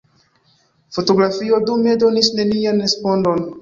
[0.97, 3.51] Fotografio dume donis nenian respondon.